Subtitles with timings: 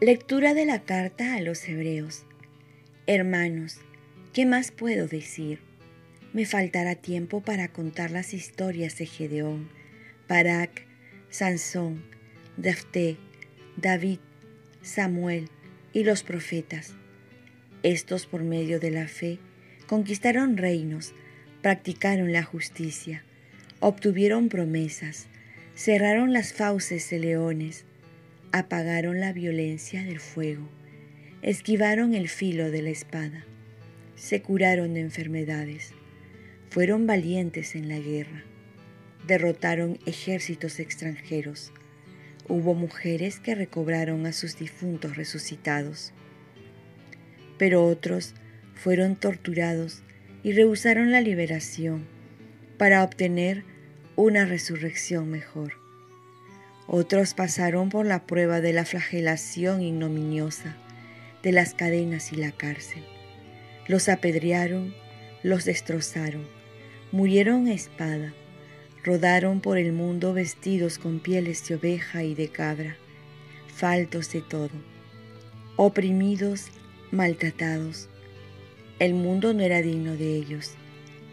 [0.00, 2.24] Lectura de la carta a los Hebreos.
[3.06, 3.78] Hermanos,
[4.32, 5.60] ¿qué más puedo decir?
[6.32, 9.70] Me faltará tiempo para contar las historias de Gedeón,
[10.28, 10.84] Barak,
[11.30, 12.04] Sansón,
[12.56, 13.18] Dafté,
[13.76, 14.18] David,
[14.82, 15.48] Samuel
[15.92, 16.94] y los profetas.
[17.84, 19.38] Estos por medio de la fe
[19.86, 21.14] conquistaron reinos,
[21.62, 23.22] practicaron la justicia,
[23.78, 25.28] obtuvieron promesas,
[25.76, 27.84] cerraron las fauces de leones,
[28.56, 30.68] apagaron la violencia del fuego,
[31.42, 33.44] esquivaron el filo de la espada,
[34.14, 35.92] se curaron de enfermedades,
[36.70, 38.44] fueron valientes en la guerra,
[39.26, 41.72] derrotaron ejércitos extranjeros,
[42.46, 46.12] hubo mujeres que recobraron a sus difuntos resucitados,
[47.58, 48.34] pero otros
[48.76, 50.04] fueron torturados
[50.44, 52.06] y rehusaron la liberación
[52.78, 53.64] para obtener
[54.14, 55.83] una resurrección mejor.
[56.86, 60.76] Otros pasaron por la prueba de la flagelación ignominiosa,
[61.42, 63.04] de las cadenas y la cárcel.
[63.86, 64.94] Los apedrearon,
[65.42, 66.46] los destrozaron,
[67.10, 68.34] murieron a espada,
[69.02, 72.96] rodaron por el mundo vestidos con pieles de oveja y de cabra,
[73.74, 74.70] faltos de todo,
[75.76, 76.68] oprimidos,
[77.10, 78.08] maltratados.
[78.98, 80.74] El mundo no era digno de ellos,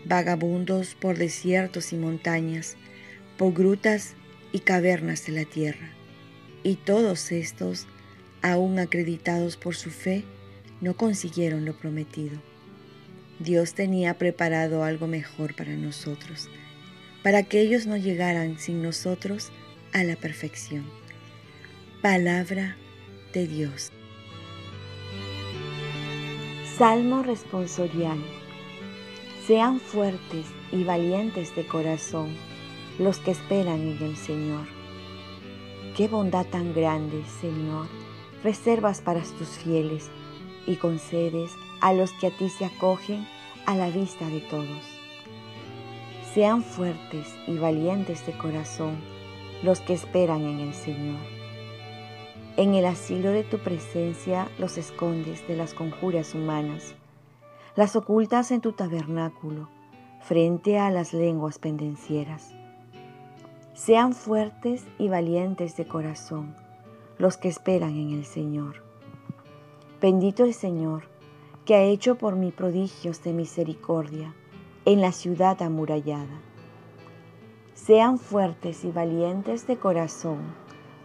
[0.06, 2.76] vagabundos por desiertos y montañas,
[3.38, 4.16] por grutas
[4.52, 5.92] y cavernas de la tierra.
[6.64, 7.88] Y todos estos,
[8.42, 10.24] aún acreditados por su fe,
[10.80, 12.42] no consiguieron lo prometido.
[13.40, 16.50] Dios tenía preparado algo mejor para nosotros,
[17.24, 19.52] para que ellos no llegaran sin nosotros
[19.94, 20.86] a la perfección.
[22.02, 22.78] Palabra
[23.34, 23.92] de Dios.
[26.78, 28.18] Salmo responsorial.
[29.46, 32.36] Sean fuertes y valientes de corazón
[33.00, 34.68] los que esperan en el Señor.
[35.96, 37.88] Qué bondad tan grande, Señor,
[38.44, 40.10] reservas para tus fieles
[40.66, 41.52] y concedes
[41.82, 43.28] a los que a ti se acogen
[43.66, 45.02] a la vista de todos.
[46.34, 48.98] Sean fuertes y valientes de corazón
[49.64, 51.20] los que esperan en el Señor.
[52.58, 56.96] En el asilo de tu presencia los escondes de las conjuras humanas,
[57.76, 59.70] las ocultas en tu tabernáculo,
[60.22, 62.54] frente a las lenguas pendencieras.
[63.84, 66.56] Sean fuertes y valientes de corazón
[67.18, 68.84] los que esperan en el Señor.
[70.00, 71.06] Bendito el Señor,
[71.66, 74.36] que ha hecho por mí prodigios de misericordia
[74.86, 76.42] en la ciudad amurallada.
[77.74, 80.42] Sean fuertes y valientes de corazón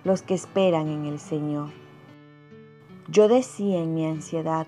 [0.04, 1.70] los que esperan en el Señor.
[3.08, 4.66] Yo decía en mi ansiedad,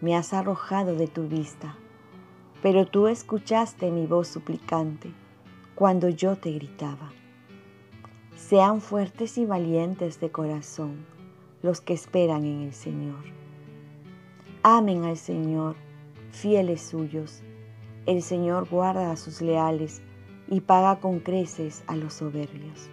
[0.00, 1.76] me has arrojado de tu vista,
[2.62, 5.10] pero tú escuchaste mi voz suplicante
[5.74, 7.10] cuando yo te gritaba.
[8.48, 11.06] Sean fuertes y valientes de corazón
[11.62, 13.22] los que esperan en el Señor.
[14.64, 15.76] Amen al Señor,
[16.32, 17.40] fieles suyos.
[18.04, 20.02] El Señor guarda a sus leales
[20.48, 22.90] y paga con creces a los soberbios.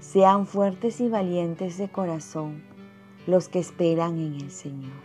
[0.00, 2.64] Sean fuertes y valientes de corazón
[3.26, 5.00] los que esperan en el Señor.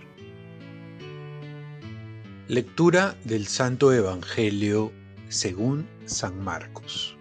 [2.48, 4.92] Lectura del Santo Evangelio
[5.30, 7.19] según San Marcos.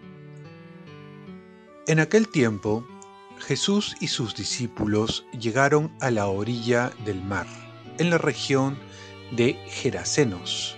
[1.88, 2.84] En aquel tiempo,
[3.38, 7.46] Jesús y sus discípulos llegaron a la orilla del mar,
[7.96, 8.76] en la región
[9.32, 10.76] de Gerasenos.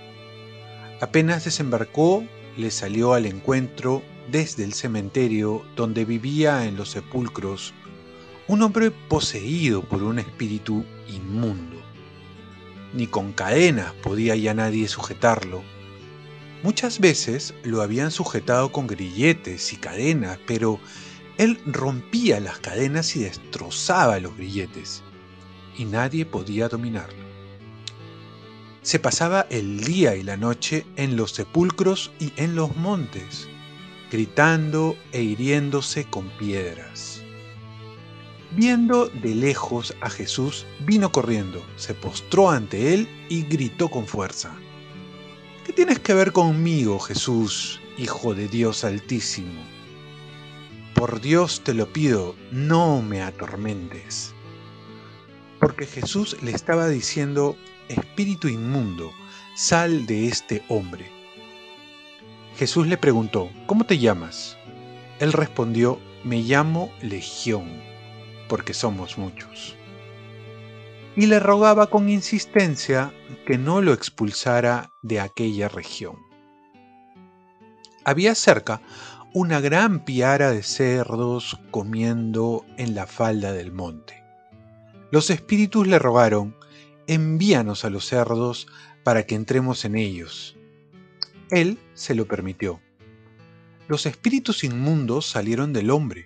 [1.00, 2.25] Apenas desembarcó,
[2.56, 7.75] le salió al encuentro desde el cementerio donde vivía en los sepulcros
[8.47, 11.82] un hombre poseído por un espíritu inmundo.
[12.94, 15.65] Ni con cadenas podía ya nadie sujetarlo.
[16.62, 20.78] Muchas veces lo habían sujetado con grilletes y cadenas, pero
[21.38, 25.03] él rompía las cadenas y destrozaba los grilletes,
[25.78, 27.25] y nadie podía dominarlo.
[28.82, 33.48] Se pasaba el día y la noche en los sepulcros y en los montes,
[34.10, 37.22] gritando e hiriéndose con piedras.
[38.51, 44.54] Viendo de lejos a Jesús, vino corriendo, se postró ante él y gritó con fuerza.
[45.70, 49.62] ¿Qué tienes que ver conmigo, Jesús, Hijo de Dios Altísimo?
[50.96, 54.34] Por Dios te lo pido, no me atormentes.
[55.60, 57.56] Porque Jesús le estaba diciendo,
[57.88, 59.12] Espíritu inmundo,
[59.54, 61.08] sal de este hombre.
[62.56, 64.56] Jesús le preguntó, ¿cómo te llamas?
[65.20, 67.80] Él respondió, me llamo Legión,
[68.48, 69.76] porque somos muchos.
[71.20, 73.12] Y le rogaba con insistencia
[73.44, 76.16] que no lo expulsara de aquella región.
[78.06, 78.80] Había cerca
[79.34, 84.24] una gran piara de cerdos comiendo en la falda del monte.
[85.10, 86.56] Los espíritus le rogaron,
[87.06, 88.66] envíanos a los cerdos
[89.04, 90.56] para que entremos en ellos.
[91.50, 92.80] Él se lo permitió.
[93.88, 96.24] Los espíritus inmundos salieron del hombre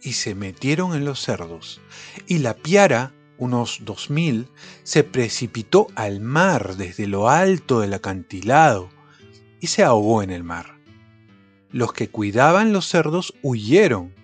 [0.00, 1.82] y se metieron en los cerdos,
[2.26, 4.48] y la piara, unos dos mil,
[4.82, 8.90] se precipitó al mar desde lo alto del acantilado
[9.60, 10.78] y se ahogó en el mar.
[11.70, 14.14] Los que cuidaban los cerdos huyeron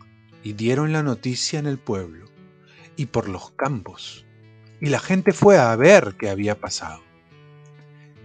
[0.42, 2.26] y dieron la noticia en el pueblo
[2.96, 4.26] y por los campos,
[4.80, 7.02] y la gente fue a ver qué había pasado.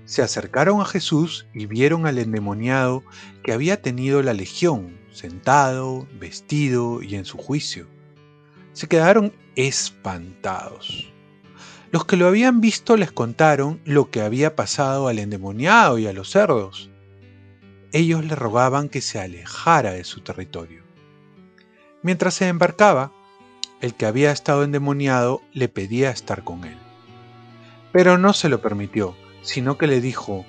[0.06, 3.04] Se acercaron a Jesús y vieron al endemoniado
[3.44, 7.88] que había tenido la legión, sentado, vestido y en su juicio.
[8.76, 11.10] Se quedaron espantados.
[11.92, 16.12] Los que lo habían visto les contaron lo que había pasado al endemoniado y a
[16.12, 16.90] los cerdos.
[17.94, 20.84] Ellos le rogaban que se alejara de su territorio.
[22.04, 23.14] Mientras se embarcaba,
[23.80, 26.78] el que había estado endemoniado le pedía estar con él.
[27.94, 30.46] Pero no se lo permitió, sino que le dijo,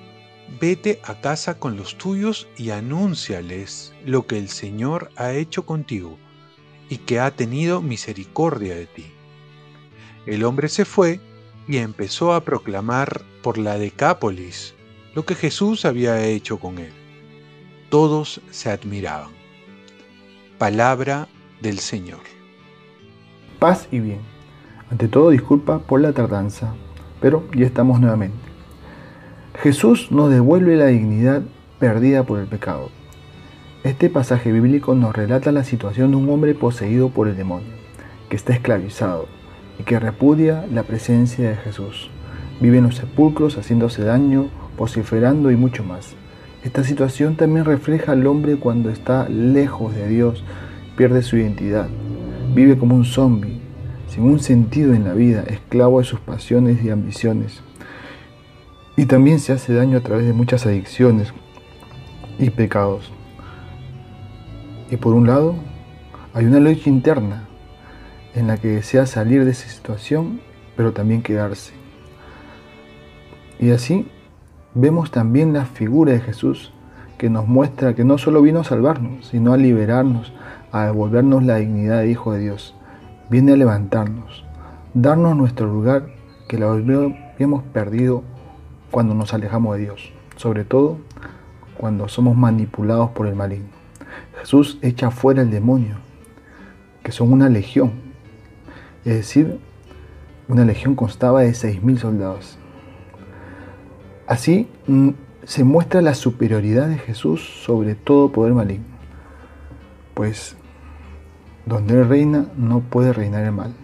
[0.60, 6.18] vete a casa con los tuyos y anúnciales lo que el Señor ha hecho contigo
[6.88, 9.06] y que ha tenido misericordia de ti.
[10.26, 11.20] El hombre se fue
[11.68, 14.74] y empezó a proclamar por la Decápolis
[15.14, 16.92] lo que Jesús había hecho con él.
[17.90, 19.30] Todos se admiraban.
[20.58, 21.28] Palabra
[21.60, 22.20] del Señor.
[23.58, 24.20] Paz y bien.
[24.90, 26.74] Ante todo, disculpa por la tardanza,
[27.20, 28.36] pero ya estamos nuevamente.
[29.62, 31.42] Jesús nos devuelve la dignidad
[31.78, 32.90] perdida por el pecado.
[33.86, 37.68] Este pasaje bíblico nos relata la situación de un hombre poseído por el demonio,
[38.28, 39.28] que está esclavizado
[39.78, 42.10] y que repudia la presencia de Jesús.
[42.60, 46.16] Vive en los sepulcros haciéndose daño, vociferando y mucho más.
[46.64, 50.42] Esta situación también refleja al hombre cuando está lejos de Dios,
[50.96, 51.86] pierde su identidad,
[52.56, 53.60] vive como un zombie,
[54.08, 57.62] sin un sentido en la vida, esclavo de sus pasiones y ambiciones.
[58.96, 61.32] Y también se hace daño a través de muchas adicciones
[62.40, 63.12] y pecados.
[64.90, 65.54] Y por un lado,
[66.32, 67.48] hay una lucha interna
[68.34, 70.40] en la que desea salir de esa situación,
[70.76, 71.72] pero también quedarse.
[73.58, 74.08] Y así
[74.74, 76.72] vemos también la figura de Jesús
[77.18, 80.32] que nos muestra que no solo vino a salvarnos, sino a liberarnos,
[80.70, 82.74] a devolvernos la dignidad de Hijo de Dios.
[83.30, 84.44] Viene a levantarnos,
[84.92, 86.08] darnos nuestro lugar
[86.48, 88.22] que lo habíamos perdido
[88.90, 90.98] cuando nos alejamos de Dios, sobre todo
[91.76, 93.75] cuando somos manipulados por el maligno.
[94.40, 95.96] Jesús echa fuera el demonio,
[97.02, 97.92] que son una legión,
[99.04, 99.58] es decir,
[100.48, 102.58] una legión constaba de 6.000 soldados.
[104.26, 105.10] Así mm,
[105.44, 108.86] se muestra la superioridad de Jesús sobre todo poder maligno,
[110.14, 110.56] pues
[111.64, 113.74] donde Él reina no puede reinar el mal.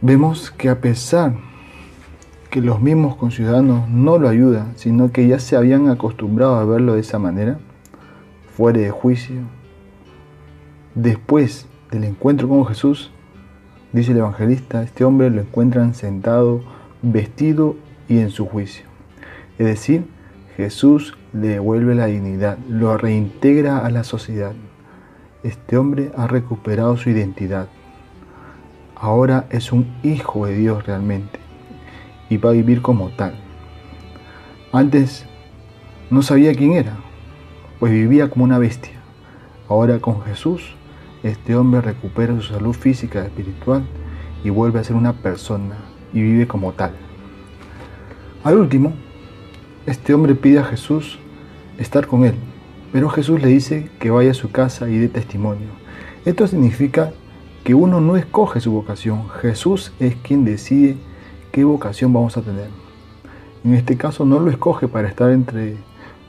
[0.00, 1.34] Vemos que a pesar
[2.50, 6.94] que los mismos conciudadanos no lo ayudan, sino que ya se habían acostumbrado a verlo
[6.94, 7.58] de esa manera,
[8.56, 9.42] fuera de juicio.
[10.94, 13.10] Después del encuentro con Jesús,
[13.92, 16.62] dice el evangelista, este hombre lo encuentran sentado,
[17.00, 17.76] vestido
[18.08, 18.84] y en su juicio.
[19.58, 20.06] Es decir,
[20.56, 24.52] Jesús le devuelve la dignidad, lo reintegra a la sociedad.
[25.42, 27.68] Este hombre ha recuperado su identidad.
[28.94, 31.40] Ahora es un hijo de Dios realmente
[32.28, 33.34] y va a vivir como tal.
[34.72, 35.26] Antes
[36.10, 36.96] no sabía quién era,
[37.82, 38.92] pues vivía como una bestia.
[39.68, 40.76] Ahora con Jesús,
[41.24, 43.82] este hombre recupera su salud física y espiritual
[44.44, 45.78] y vuelve a ser una persona
[46.12, 46.92] y vive como tal.
[48.44, 48.92] Al último,
[49.84, 51.18] este hombre pide a Jesús
[51.76, 52.36] estar con él,
[52.92, 55.70] pero Jesús le dice que vaya a su casa y dé testimonio.
[56.24, 57.12] Esto significa
[57.64, 60.98] que uno no escoge su vocación, Jesús es quien decide
[61.50, 62.68] qué vocación vamos a tener.
[63.64, 65.78] En este caso no lo escoge para estar entre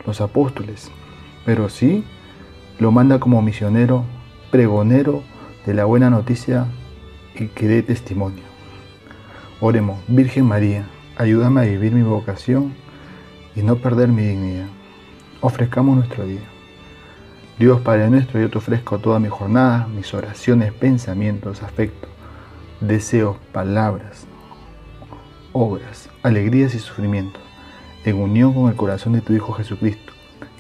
[0.03, 0.91] los apóstoles,
[1.45, 2.03] pero sí
[2.79, 4.03] lo manda como misionero,
[4.51, 5.23] pregonero
[5.65, 6.67] de la buena noticia
[7.35, 8.43] y que dé testimonio.
[9.59, 10.85] Oremos, Virgen María,
[11.17, 12.73] ayúdame a vivir mi vocación
[13.55, 14.67] y no perder mi dignidad.
[15.41, 16.41] Ofrezcamos nuestro día.
[17.59, 22.09] Dios Padre nuestro, yo te ofrezco toda mi jornada, mis oraciones, pensamientos, afectos,
[22.81, 24.25] deseos, palabras,
[25.51, 27.41] obras, alegrías y sufrimientos,
[28.05, 30.12] en unión con el corazón de tu Hijo Jesucristo,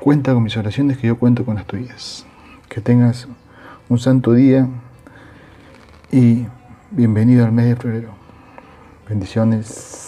[0.00, 2.26] Cuenta con mis oraciones que yo cuento con las tuyas.
[2.68, 3.26] Que tengas
[3.88, 4.68] un santo día
[6.12, 6.46] y
[6.90, 8.10] bienvenido al mes de febrero.
[9.08, 10.05] Bendiciones.